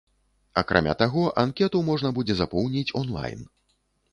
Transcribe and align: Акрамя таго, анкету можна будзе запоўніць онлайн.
Акрамя 0.61 0.95
таго, 1.01 1.25
анкету 1.43 1.81
можна 1.91 2.13
будзе 2.17 2.33
запоўніць 2.41 2.95
онлайн. 3.03 3.39